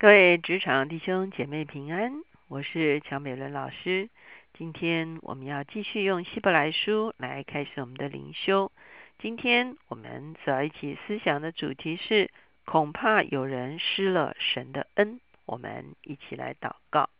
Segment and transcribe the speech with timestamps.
[0.00, 4.08] 各位职场弟兄姐妹平安，我是乔美伦老师。
[4.54, 8.72] 今天我们要继续用希伯来书来开始我们的灵修。
[9.18, 12.30] 今天我们所要一起思想的主题是：
[12.64, 15.20] 恐怕有人失了神的恩。
[15.44, 17.10] 我们一起来祷告。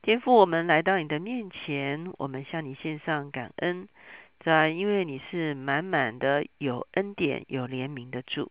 [0.00, 3.88] 天父，我们来到你的面前，我们向你献上感恩，
[4.40, 8.50] 在因为你是满满的有恩典、有怜悯的主。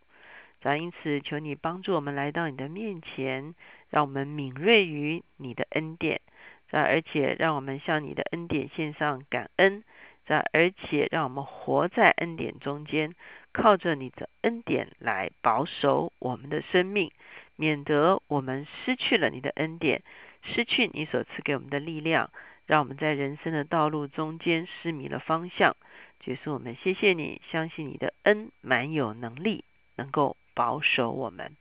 [0.64, 3.54] 咱因此求你帮助我们来到你的面前，
[3.90, 6.22] 让我们敏锐于你的恩典，
[6.70, 9.84] 在而且让我们向你的恩典献上感恩，
[10.24, 13.14] 在而且让我们活在恩典中间，
[13.52, 17.12] 靠着你的恩典来保守我们的生命，
[17.56, 20.02] 免得我们失去了你的恩典，
[20.40, 22.30] 失去你所赐给我们的力量，
[22.64, 25.76] 让我们在人生的道路中间失迷了方向。
[26.20, 29.62] 就是我们谢谢你，相信你的恩满有能力，
[29.96, 30.38] 能够。
[30.54, 31.56] 保守我们，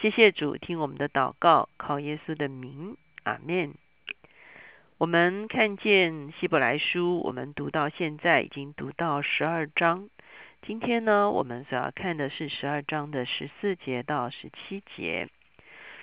[0.00, 3.74] 谢谢主听我们的祷告，靠耶稣的名，阿门。
[4.98, 10.08] 我们看见希伯来书，我们读到现在已经读到十二章。
[10.62, 15.28] 今天呢，我们所要看的是十二章的十四节到十七节。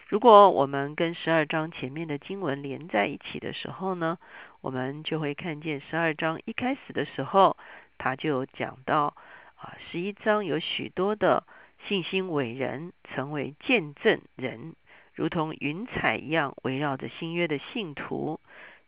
[0.07, 4.17] 如果我们跟十二章前面的经文连在一起的时候呢，
[4.61, 7.57] 我们就会看见十二章一开始的时候，
[7.97, 9.15] 他就讲到
[9.55, 11.43] 啊，十一章有许多的。
[11.87, 14.75] 信心伟人成为见证人，
[15.13, 18.39] 如同云彩一样围绕着新约的信徒，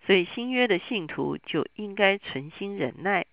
[0.06, 3.26] 所以新约的信徒就应该存心忍耐，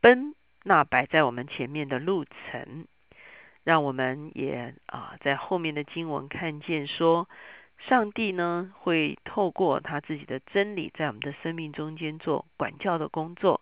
[0.00, 0.34] 奔
[0.64, 2.86] 那摆在我们前面的路程。
[3.62, 7.28] 让我们也啊，在后面的经文看见说，
[7.78, 13.60] 上帝呢会透过他自己的真理，在我们的生命中间做管教的工作。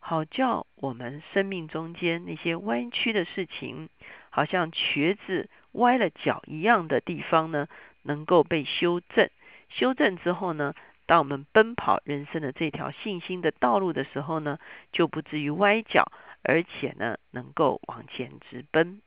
[0.00, 3.88] 好叫我们生命中间那些弯曲的事情，
[4.36, 7.68] 好像瘸子歪了脚一样的地方呢，
[8.02, 9.30] 能够被修正。
[9.70, 10.74] 修正之后呢，
[11.06, 14.58] 当我们奔跑人生的这条信心的道路的时候呢，
[14.92, 16.12] 就不至于歪脚，
[16.42, 19.00] 而且呢，能够往前直奔。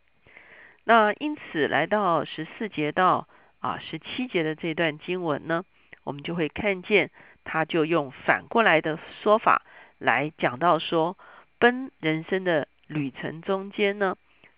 [0.83, 3.27] 那因此来到十四节到
[3.59, 5.63] 啊十七节的这段经文呢，
[6.03, 7.11] 我们就会看见，
[7.43, 9.61] 他就用反过来的说法。
[9.99, 11.15] 来讲到说，
[11.59, 14.15] 奔人生的旅程中间呢，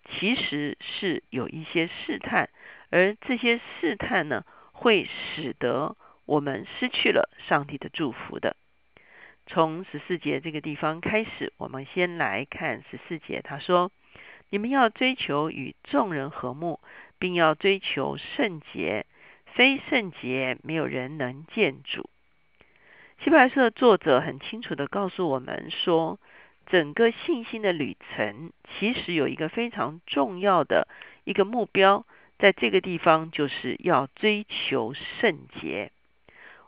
[0.08, 2.50] 其实是有一些试探，
[2.90, 8.56] 而这些试探呢，会使得我们失去了上帝的祝福的。
[9.46, 13.90] 从十四节这个地方开始，我们先来看十四节，他说
[14.50, 16.78] ：“你们要追求与众人和睦，
[17.18, 19.04] 并要追求圣洁，
[19.46, 22.08] 非圣洁，没有人能见主。”
[23.22, 26.18] 希伯来书的作者很清楚的告诉我们说，
[26.72, 30.88] 整个信心的旅程其实有一个非常重要的
[31.24, 32.06] 一个目标，
[32.38, 35.92] 在这个地方就是要追求圣洁。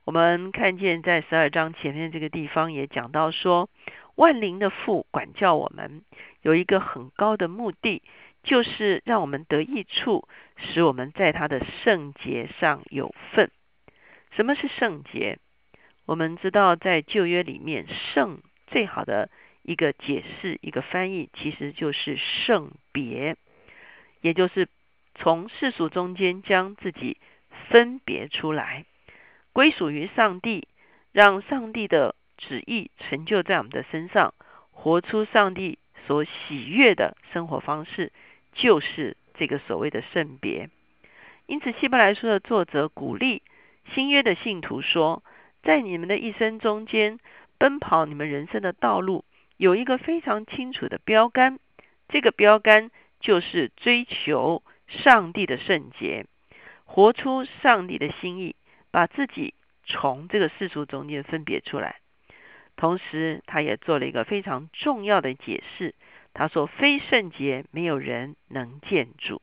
[0.05, 3.71] 我们看见在十二章前面这个地方也讲到说，
[4.15, 6.03] 万灵的父管教我们
[6.43, 8.03] 有一个很高的目的，
[8.43, 10.29] 就是让我们得益处，
[10.59, 13.51] 使我们在他的圣洁上有份。
[14.33, 15.39] 什么是圣洁？
[16.05, 19.31] 我们知道，在旧约里面，“圣”最好的
[19.65, 23.37] 一个解释、一个翻译，其实就是圣别，
[24.21, 24.69] 也就是
[25.17, 27.17] 从世俗中间将自己
[27.69, 28.85] 分别出来，
[29.53, 30.69] 归属于上帝，
[31.11, 34.35] 让上帝的旨意成就在我们的身上，
[34.71, 38.13] 活出上帝所喜悦的生活方式，
[38.53, 40.71] 就是这个所谓的圣别。
[41.47, 43.43] 因此，希伯来书的作者鼓励
[43.95, 45.23] 新约的信徒说。
[45.67, 47.19] 在你们的一生中间，
[47.57, 49.25] 奔跑你们人生的道路，
[49.57, 51.59] 有一个非常清楚的标杆。
[52.09, 56.27] 这个标杆就是追求上帝的圣洁，
[56.85, 58.55] 活出上帝的心意，
[58.91, 59.55] 把自己
[59.85, 61.97] 从这个世俗中间分别出来。
[62.77, 65.95] 同时，他也做了一个非常重要的解释。
[66.35, 69.41] 他说：“非圣洁，没有人能见主。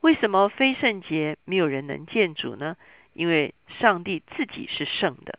[0.00, 2.76] 为什么非圣洁，没有人能见主呢？”
[3.12, 5.38] 因为上帝自己是圣的，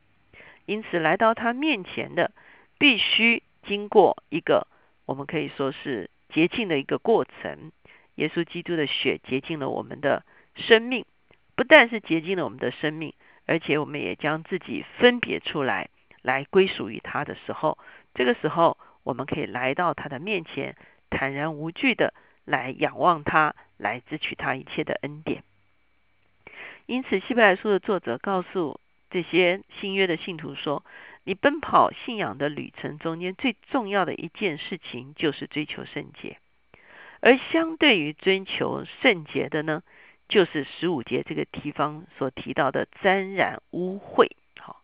[0.65, 2.31] 因此来到他面前的
[2.79, 4.65] 必须经过一个
[5.05, 7.71] 我们可以说是洁净的一个过程。
[8.15, 10.23] 耶稣基督的血洁净了我们的
[10.55, 11.05] 生命，
[11.55, 13.13] 不但是洁净了我们的生命，
[13.45, 15.89] 而且我们也将自己分别出来，
[16.23, 17.77] 来归属于他的时候，
[18.15, 20.75] 这个时候我们可以来到他的面前，
[21.11, 22.11] 坦然无惧的
[22.43, 25.43] 来仰望他，来支取他一切的恩典。
[26.87, 28.79] 因此，希伯来书的作者告诉
[29.11, 30.83] 这些新约的信徒说
[31.27, 36.37] ：“你奔跑信仰的旅程中间，最重要的一件事情就是追求圣洁。
[37.19, 39.83] 而相对于追求圣洁的呢，
[40.29, 44.29] 就是十五节这个地方所提到的沾染污秽。
[44.57, 44.81] 好，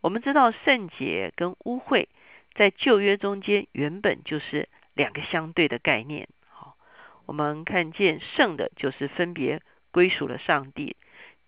[0.00, 2.06] 我们知道圣洁跟污秽
[2.54, 6.28] 在旧约中间原本就是两个相对的概念。
[6.46, 6.76] 好，
[7.26, 9.60] 我们看见圣的就是分别
[9.90, 10.94] 归属了上帝，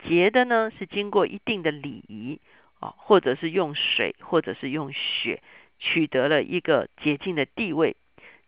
[0.03, 2.41] 洁的呢是经过一定的礼仪
[2.83, 5.41] 啊，或者是用水，或者是用血
[5.79, 7.97] 取得了一个洁净的地位。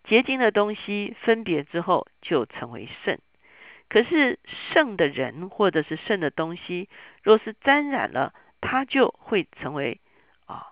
[0.03, 3.19] 洁净的东西分别之后就成为圣。
[3.89, 4.41] 可是
[4.73, 6.89] 圣的人或者是圣的东西，
[7.23, 10.01] 若是沾染了，它就会成为
[10.47, 10.67] 啊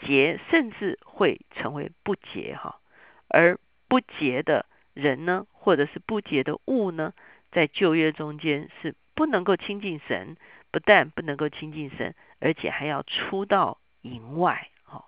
[0.00, 2.80] 洁，甚至会成为不洁哈。
[3.28, 4.64] 而不洁的
[4.94, 7.12] 人呢，或者是不洁的物呢，
[7.52, 10.36] 在旧约中间是不能够亲近神，
[10.70, 14.68] 不但不能够亲近神，而且还要出到营外。
[14.84, 15.04] 哈，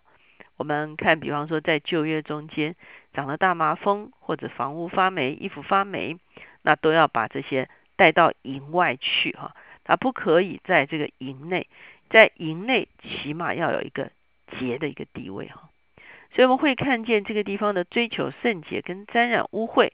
[0.57, 2.77] 我们看，比方说在旧约中间
[3.13, 6.19] 长了大麻风，或者房屋发霉、衣服发霉。
[6.63, 11.69] 那都要把这些带到营外去哈，他不可以在这个营内，
[12.11, 14.11] 在营内起码要有一个
[14.59, 15.71] 洁的一个地位哈。
[16.35, 19.93] 所以我们会看见这个地方的追求圣洁跟沾染污秽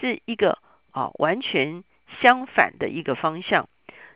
[0.00, 0.58] 是一个
[0.90, 1.84] 啊完全
[2.20, 3.68] 相反的一个方向，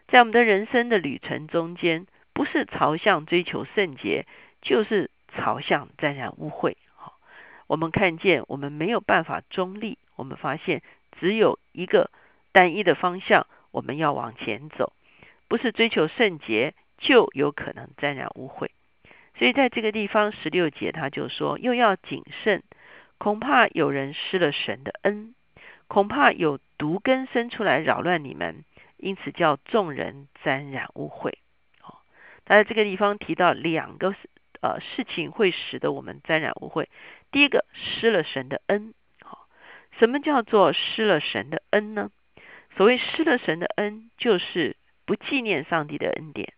[0.09, 4.27] 在我们的人生的旅程中间，不是朝向追求圣洁，
[4.63, 6.77] 就是朝向沾染污秽。
[6.95, 7.15] 好，
[7.67, 10.83] 我们看见我们没有办法中立，我们发现。
[11.21, 12.11] 只有一个
[12.51, 14.93] 单一的方向，我们要往前走，
[15.47, 18.71] 不是追求圣洁，就有可能沾染污秽。
[19.39, 22.65] 所以在这个地方十六节，他就说又要谨慎，
[23.19, 25.37] 恐怕有人失了神的恩，
[25.87, 28.65] 恐怕有毒根生出来扰乱你们，
[29.05, 31.35] 因此叫众人沾染污秽。
[31.79, 32.03] 好，
[32.47, 34.15] 他在这个地方提到两个
[34.63, 36.87] 呃事情会使得我们沾染污秽，
[37.31, 38.95] 第一个失了神的恩。
[39.23, 39.47] 好
[39.99, 42.11] 什么叫做失了神的恩呢？
[42.79, 46.55] 所谓失了神的恩，就是不纪念上帝的恩典，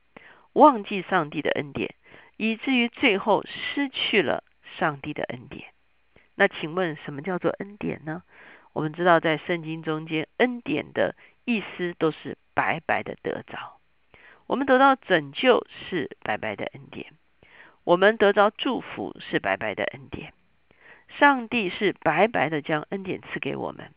[0.52, 1.96] 忘记上帝的恩典，
[2.36, 4.44] 以至于最后失去了
[4.78, 5.70] 上帝的恩典。
[6.36, 8.22] 那请问什么叫做恩典呢？
[8.72, 11.16] 我们知道在圣经中间，恩典的
[11.46, 13.80] 意思都是白白的得着。
[14.46, 17.14] 我们得到拯救是白白的恩典，
[17.84, 20.34] 我们得到祝福是白白的恩典。
[21.18, 23.92] 上帝是白白的将恩典赐给我们，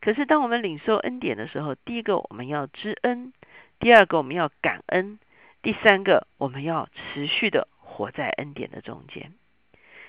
[0.00, 3.32] 可是当我们领受恩典的时候，第一个我们要知恩，
[3.80, 5.18] 第二个我们要感恩，
[5.60, 9.34] 第三个我们要持续的活在恩典的中间。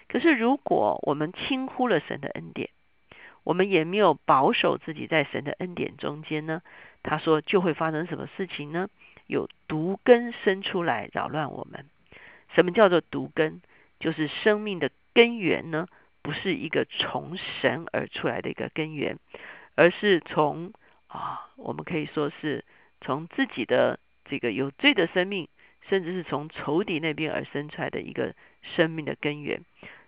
[0.08, 2.70] 可是如果我们轻忽了神的恩典，
[3.48, 6.62] 我们也没有保守自己在神的恩典中间呢？
[7.02, 8.90] 他说就会发生什么事情呢？
[9.26, 11.86] 有毒根生出来扰乱我们。
[12.54, 13.62] 什么叫做毒根？
[14.02, 15.88] 就是生命的根源呢？
[16.22, 19.18] 不是一个从神而出来的一个根源，
[19.76, 20.74] 而是从
[21.08, 22.66] 啊，我们可以说是
[23.00, 25.48] 从自己的这个有罪的生命，
[25.88, 29.62] 甚至是从仇敌那边而生出来的一个生命的根源。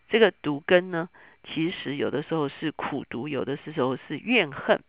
[0.10, 1.08] 这个毒根呢，
[1.44, 4.82] 其实有的时候是苦读，有的时候是怨恨。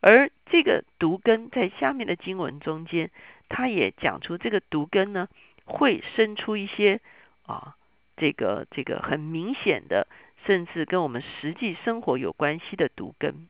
[0.00, 3.10] 而这个毒根在下面的经文中间，
[3.48, 5.28] 他也讲出这个毒根呢，
[5.64, 7.00] 会生出一些
[7.46, 7.76] 啊，
[8.16, 10.06] 这个这个很明显的。
[10.46, 13.48] 甚至跟我们实际生活有关系的毒根，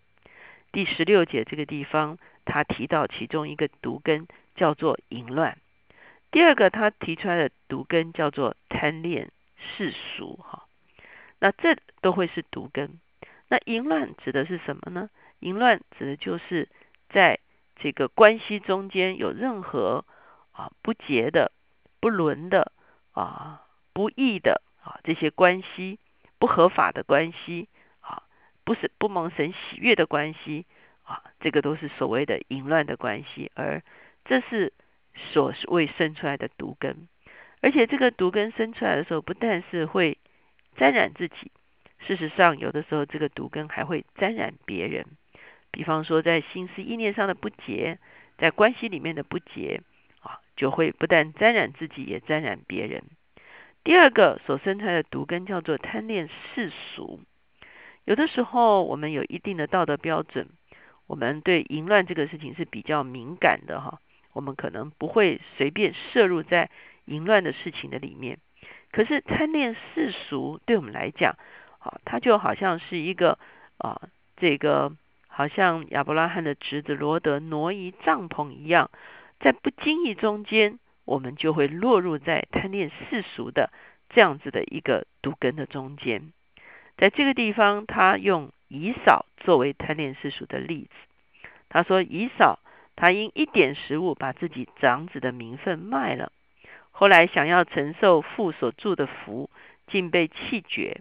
[0.70, 5.58] 第十六节这个地方，他提到其中一个毒根叫做淫乱。
[6.30, 10.63] 第二个他提出来的毒根叫做贪恋世俗，哈，
[11.44, 12.98] 那这都会是毒根。
[13.48, 15.10] 那淫乱指的是什么呢？
[15.40, 16.70] 淫乱指的就是
[17.10, 17.38] 在
[17.76, 20.06] 这个关系中间有任何
[20.52, 21.52] 啊不洁的、
[22.00, 22.72] 不伦的
[23.12, 25.98] 啊不义的啊这些关系。
[26.36, 27.68] 不合法的关系
[28.00, 28.22] 啊，
[28.64, 30.66] 不是不蒙神喜悦的关系
[31.02, 33.82] 啊，这个都是所谓的淫乱的关系，而
[34.26, 34.74] 这是
[35.14, 37.08] 所谓生出来的毒根，
[37.62, 40.18] 而且这个毒根生出来的时候，不但是会
[40.76, 41.50] 沾染自己，
[42.06, 45.06] 事实上有的时候这个毒根还会沾染别人，
[45.70, 47.98] 比方说在心思意念上的不洁，
[48.38, 49.80] 在关系里面的不洁
[50.20, 53.02] 啊，就会不但沾染自己，也沾染别人。
[53.82, 57.20] 第二个所生出来的毒根叫做贪恋世俗。
[58.04, 60.48] 有的时候我们有一定的道德标准，
[61.06, 64.00] 我们对淫乱这个事情是比较敏感的哈。
[64.32, 66.70] 我们可能不会随便摄入在
[67.04, 68.38] 淫乱的事情的里面。
[68.94, 71.36] 可是贪恋世俗对我们来讲，
[71.80, 73.40] 啊，它就好像是一个
[73.78, 74.00] 啊，
[74.36, 74.92] 这个
[75.26, 78.92] 好像亚伯拉罕的侄子罗德挪移帐篷一样，
[79.40, 80.78] 在不经意中间。
[81.06, 83.70] 我们就会落入在贪恋世俗的
[84.08, 86.32] 这样子的一个毒根的中间。
[86.96, 91.48] 在这个地方，他用以扫作为贪恋世俗的例子。
[91.68, 92.60] 他说，以扫
[92.96, 96.32] 他因一点食物把自己长子的名分卖了，
[96.96, 99.50] 后来想要承受父所祝的福，
[99.88, 101.00] 竟被弃绝。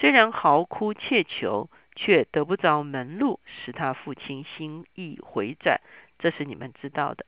[0.00, 5.80] 虽然嚎哭切求，却得不着门路，使他父亲心意回转。
[6.18, 7.24] 这是你们知道的。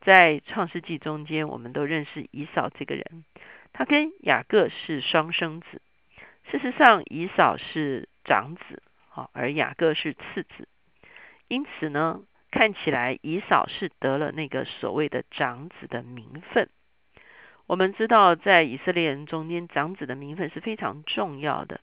[0.00, 3.24] 在创世纪中间，我们都认识以扫这个人，
[3.74, 5.82] 他跟雅各是双生子。
[6.50, 10.66] 事实上，以扫是长子，好，而雅各是次子。
[11.48, 16.70] 因此呢，看起来以扫是得了那个所谓的长子的名分。
[17.70, 21.80] 我们知道，在以色列人中间，长子的名分是非常重要的。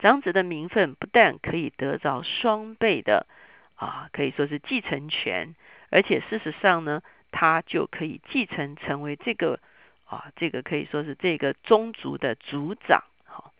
[0.00, 3.28] 长子的名分不但可以得着双倍的
[3.76, 5.54] 啊，可以说是继承权。
[5.90, 9.60] 而且事实上呢，他就可以继承成为这个
[10.06, 13.04] 啊，这个可以说是这个宗族的族长。
[13.26, 13.52] 好，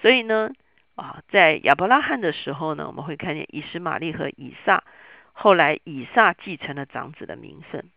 [0.00, 0.52] 所以呢
[0.94, 4.84] 啊，在亚伯拉罕的时候呢，我们会看见以实玛利和以撒，
[5.32, 7.90] 后来以撒继承了长子的名分。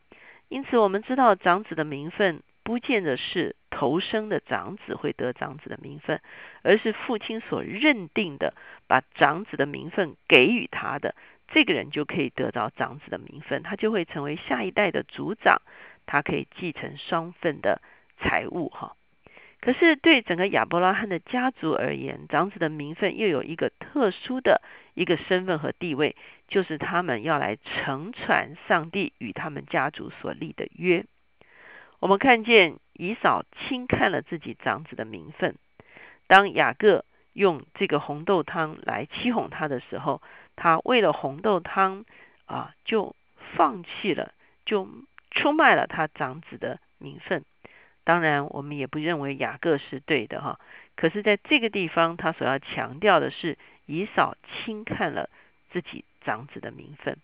[0.52, 6.20] 因此，我们知道长子的名分不见得是头生的长子会得长子的名分，
[6.62, 8.54] 而是父亲所认定的，
[8.86, 11.16] 把长子的名分给予他的。
[11.54, 15.62] 这个人就可以得到长子的名分，他就会成为下一代的族长，
[16.06, 17.82] 他可以继承双份的
[18.20, 18.98] 财物哈。
[19.62, 24.62] 可是对整个亚伯拉罕的家族而言，长子的名分又有一个特殊的
[24.96, 26.16] 一个身份和地位，
[26.48, 31.06] 就是他们要来承传上帝与他们家族所立的约。
[32.00, 35.56] 我们看见以扫轻看了自己长子的名分，
[36.26, 40.22] 当雅各用这个红豆汤来欺哄他的时候。
[40.58, 42.06] 他为了红豆汤
[42.46, 43.16] 啊，就
[43.56, 44.34] 放弃了，
[44.66, 44.88] 就
[45.32, 47.46] 出卖了他长子的名分。
[48.04, 50.60] 当然，我们也不认为雅各是对的哈。
[50.96, 55.30] 可是，在这个地方，他所要强调的是，以扫轻看了
[55.72, 57.18] 自己长子的名分。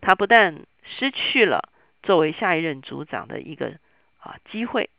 [0.00, 1.70] 他不但失去了
[2.02, 3.78] 作为下一任族长的一个
[4.18, 4.90] 啊机会，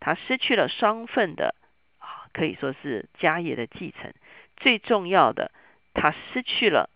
[0.00, 1.54] 他失去了双份的
[1.98, 4.12] 啊，可以说是家业的继承。
[4.56, 5.52] 最重要的，
[5.94, 6.90] 他失去了。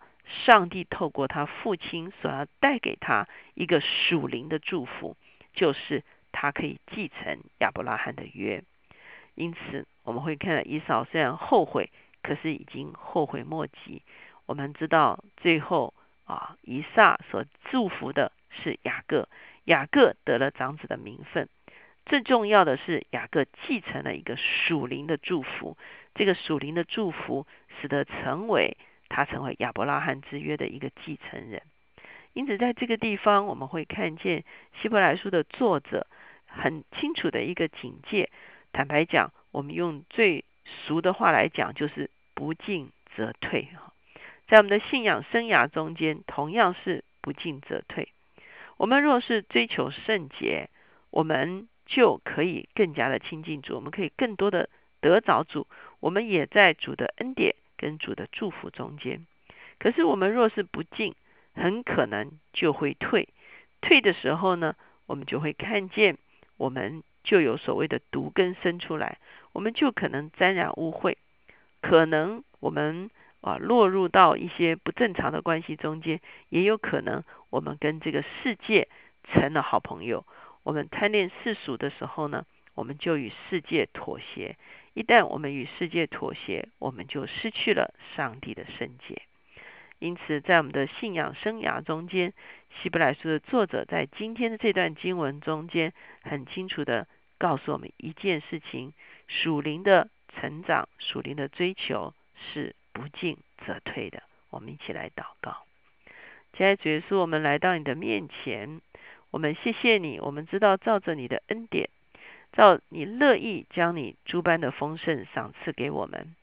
[0.47, 5.17] 上帝透过他父亲所要带给他一个属灵的祝福，
[5.55, 8.63] 就是他可以继承亚伯拉罕的约。
[9.35, 11.91] 因此，我们会看到以扫虽然后悔，
[12.23, 14.03] 可是已经后悔莫及。
[14.47, 15.95] 我们知道，最后
[16.25, 19.29] 啊，以撒所祝福的是雅各，
[19.65, 21.49] 雅各得了长子的名分。
[22.07, 25.77] 最重要的是，雅各继承了一个属灵的祝福。
[26.15, 27.47] 这个属灵的祝福，
[27.81, 28.77] 使得成为。
[29.13, 31.63] 他成为亚伯拉罕之约的一个继承人，
[32.33, 34.45] 因此在这个地方，我们会看见
[34.81, 36.07] 希伯来书的作者
[36.51, 38.31] 很清楚的一个警戒。
[38.73, 43.69] 坦白讲，我们用最俗的话来讲，就是不进则退。
[43.75, 43.93] 哈，
[44.49, 48.09] 在我们的信仰生涯中间，同样是不进则退。
[48.77, 50.69] 我们若是追求圣洁，
[51.11, 54.69] 我们就可以更加的亲近主，我们可以更多的
[55.01, 55.67] 得着主，
[56.01, 57.55] 我们也在主的恩典。
[57.81, 59.25] 跟主的祝福中间，
[59.79, 61.15] 可是我们若是不进，
[61.55, 63.31] 很可能就会退。
[63.81, 64.77] 退的时候呢，
[65.07, 66.19] 我们就会看见，
[66.61, 69.17] 我们就有所谓的毒根生出来，
[69.55, 71.17] 我们就可能沾染污秽，
[71.81, 78.89] 可能我们啊落入到一些不正常的关系中间，也有可能我们跟这个世界
[79.25, 80.27] 成了好朋友。
[80.63, 84.59] 我们贪恋世俗的时候呢，我们就与世界妥协。
[84.93, 89.23] 一旦我们与世界妥协，我们就失去了上帝的圣洁。
[89.99, 92.35] 因此，在我们的信仰生涯中间，
[92.83, 97.07] 希伯来书的作者在今天的这段经文中间，很清楚的
[97.39, 98.93] 告诉我们一件事情：
[99.29, 103.37] 属灵的成长、属灵的追求是不进
[103.67, 104.23] 则退的。
[104.49, 105.65] 我们一起来祷告。
[106.55, 108.81] 亲爱的主耶稣，我们来到你的面前，
[109.31, 110.19] 我们谢谢你。
[110.19, 111.91] 我们知道，照着你的恩典。
[112.53, 116.35] 照你乐意将你诸般的丰盛赏赐给我们，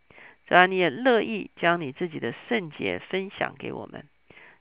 [0.46, 4.08] 主要你也乐意将你自己的圣洁分享给我们，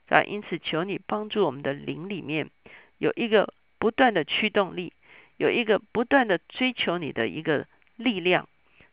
[0.09, 2.49] 啊因此求你帮助我们的灵里面
[2.97, 4.93] 有一个不断的驱动力，
[5.37, 8.47] 有一个不断的追求你的一个力量，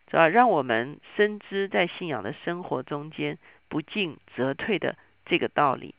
[0.06, 5.94] 主要让我们深知在信仰的生活中间不进则退的这个道理，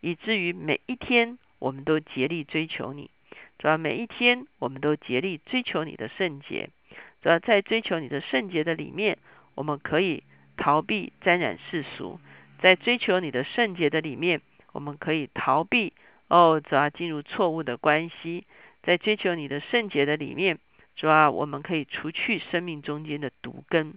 [0.00, 3.10] 以至于每一天我们都竭力追求你。
[3.58, 6.70] 主要每一天，我们都竭力追求你的圣洁。
[7.20, 9.18] 主要在追求你的圣洁的里面，
[9.54, 10.22] 我们可以
[10.56, 12.18] 逃避沾染世俗；
[12.58, 14.40] 在追求你的圣洁的里面，
[14.72, 15.92] 我们可以逃避
[16.28, 18.44] 哦，主要进入错误的关系；
[18.82, 20.58] 在追求你的圣洁的里面，
[20.96, 23.92] 主要我们可以除去生命中间的毒根；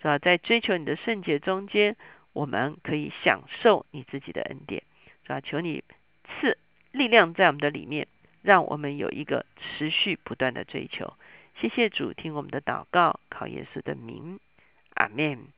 [0.00, 1.96] 主要在追求你的圣洁中间，
[2.32, 4.82] 我们可以享受你自己的恩典。
[5.24, 5.84] 主要求你
[6.28, 6.58] 赐
[6.92, 8.06] 力量在我们的里面，
[8.42, 11.14] 让我们有一个持续不断的追求。
[11.60, 14.38] 谢谢主，听我们的祷告，靠耶稣的名，
[14.94, 15.55] 阿门。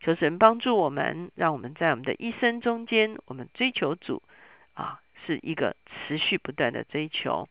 [0.00, 4.22] 求神帮助我们，让我们在我们的一生中间，我们追求主
[4.74, 7.48] 啊，是一个持续不断的追求。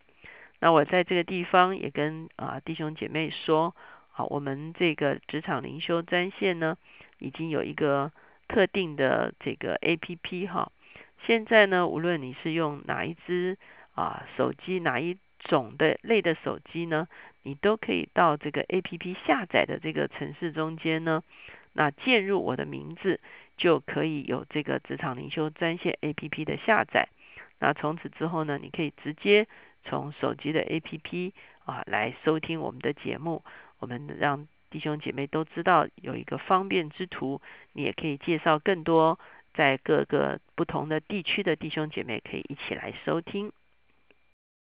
[0.59, 3.75] 那我在这个地方也跟啊弟兄姐妹说，
[4.09, 6.77] 好，我们这个职场灵修专线呢，
[7.19, 8.11] 已经有一个
[8.47, 10.71] 特定的这个 A P P 哈。
[11.25, 13.57] 现在呢，无论你是用哪一支
[13.95, 17.07] 啊手机，哪一种的类的手机呢，
[17.43, 21.21] 你都可以到这个 A P P 下载的这个城市中间呢。
[21.77, 23.19] 那键入我的名字，
[23.57, 27.09] 就可以有这个职场灵修专线 A P P 的下载。
[27.59, 29.45] 那从此之后呢，你可以直接
[29.83, 31.33] 从手机的 A P P
[31.65, 33.43] 啊来收听我们的节目。
[33.79, 37.41] 我们让弟兄姐妹都知道有一个方便之途，
[37.73, 39.19] 你也可以介绍更多
[39.53, 43.51] 在各个不同的地区的弟兄姐妹可以一起来收听。